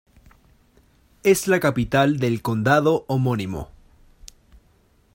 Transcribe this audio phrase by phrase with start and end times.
[1.21, 3.69] Es la capital del condado homónimo.